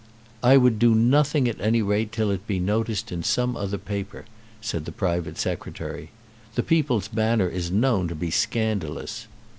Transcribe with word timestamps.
"I 0.41 0.57
would 0.57 0.79
do 0.79 0.95
nothing 0.95 1.47
at 1.47 1.61
any 1.61 1.83
rate 1.83 2.11
till 2.11 2.31
it 2.31 2.47
be 2.47 2.57
noticed 2.59 3.11
in 3.11 3.21
some 3.21 3.55
other 3.55 3.77
paper," 3.77 4.25
said 4.59 4.85
the 4.85 4.91
private 4.91 5.37
Secretary. 5.37 6.09
"The 6.55 6.63
'People's 6.63 7.07
Banner' 7.07 7.47
is 7.49 7.69
known 7.69 8.07
to 8.07 8.15
be 8.15 8.31
scandalous." 8.31 9.27